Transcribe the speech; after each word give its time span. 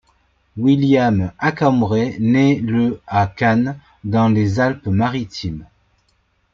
William 0.57 1.31
Accambray 1.37 2.17
nait 2.19 2.55
le 2.55 2.99
à 3.05 3.27
Cannes, 3.27 3.77
dans 4.03 4.29
les 4.29 4.59
Alpes-Maritimes. 4.59 5.67